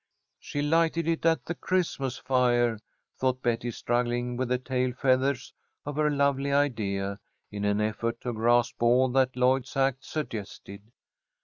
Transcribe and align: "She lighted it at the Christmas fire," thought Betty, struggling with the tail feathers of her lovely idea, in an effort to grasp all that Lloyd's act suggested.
"She 0.39 0.63
lighted 0.63 1.07
it 1.07 1.27
at 1.27 1.45
the 1.45 1.53
Christmas 1.53 2.17
fire," 2.17 2.79
thought 3.19 3.43
Betty, 3.43 3.69
struggling 3.69 4.35
with 4.35 4.49
the 4.49 4.57
tail 4.57 4.93
feathers 4.93 5.53
of 5.85 5.95
her 5.97 6.09
lovely 6.09 6.51
idea, 6.51 7.19
in 7.51 7.65
an 7.65 7.79
effort 7.79 8.19
to 8.21 8.33
grasp 8.33 8.81
all 8.81 9.09
that 9.09 9.35
Lloyd's 9.35 9.77
act 9.77 10.03
suggested. 10.03 10.81